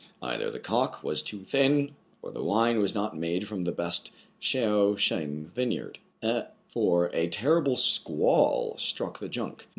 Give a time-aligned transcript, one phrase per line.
[0.19, 4.11] Either the cock was too thin, or the wine was not made from the best
[4.39, 5.99] Chao Chigne vineyard;
[6.67, 9.67] for a terrible squall struck the junk.